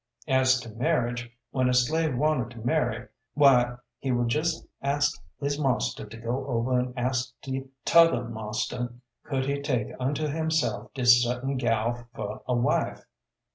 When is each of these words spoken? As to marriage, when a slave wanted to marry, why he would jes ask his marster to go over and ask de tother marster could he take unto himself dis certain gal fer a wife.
As 0.27 0.59
to 0.61 0.69
marriage, 0.71 1.29
when 1.51 1.69
a 1.69 1.75
slave 1.75 2.17
wanted 2.17 2.49
to 2.55 2.65
marry, 2.65 3.07
why 3.35 3.75
he 3.99 4.11
would 4.11 4.33
jes 4.33 4.65
ask 4.81 5.21
his 5.39 5.59
marster 5.59 6.07
to 6.07 6.17
go 6.17 6.43
over 6.47 6.79
and 6.79 6.97
ask 6.97 7.31
de 7.43 7.67
tother 7.85 8.23
marster 8.27 8.93
could 9.21 9.45
he 9.45 9.61
take 9.61 9.93
unto 9.99 10.25
himself 10.25 10.91
dis 10.95 11.21
certain 11.21 11.55
gal 11.55 12.07
fer 12.15 12.39
a 12.47 12.55
wife. 12.55 13.05